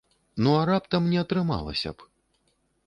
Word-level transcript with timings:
Ну 0.43 0.53
а 0.61 0.63
раптам 0.69 1.03
не 1.11 1.21
атрымалася 1.23 1.89
б? 1.99 2.11